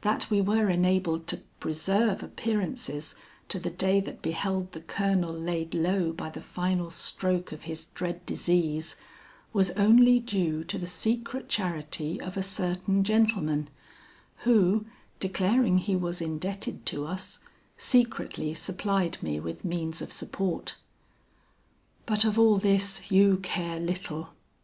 That 0.00 0.28
we 0.28 0.40
were 0.40 0.68
enabled 0.68 1.28
to 1.28 1.36
preserve 1.60 2.20
appearances 2.24 3.14
to 3.48 3.60
the 3.60 3.70
day 3.70 4.00
that 4.00 4.20
beheld 4.20 4.72
the 4.72 4.80
Colonel 4.80 5.32
laid 5.32 5.72
low 5.72 6.12
by 6.12 6.30
the 6.30 6.40
final 6.40 6.90
stroke 6.90 7.52
of 7.52 7.62
his 7.62 7.86
dread 7.94 8.26
disease, 8.26 8.96
was 9.52 9.70
only 9.76 10.18
due 10.18 10.64
to 10.64 10.78
the 10.78 10.88
secret 10.88 11.48
charity 11.48 12.20
of 12.20 12.36
a 12.36 12.42
certain 12.42 13.04
gentleman, 13.04 13.70
who, 14.38 14.84
declaring 15.20 15.78
he 15.78 15.94
was 15.94 16.20
indebted 16.20 16.84
to 16.86 17.06
us, 17.06 17.38
secretly 17.76 18.54
supplied 18.54 19.22
me 19.22 19.38
with 19.38 19.64
means 19.64 20.02
of 20.02 20.10
support. 20.10 20.74
"But 22.04 22.24
of 22.24 22.36
all 22.36 22.56
this 22.58 23.12
you 23.12 23.36
care 23.36 23.78
little. 23.78 24.30